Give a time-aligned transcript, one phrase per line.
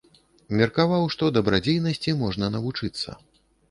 [0.61, 3.21] Меркаваў, што дабрадзейнасці можна навучыцца.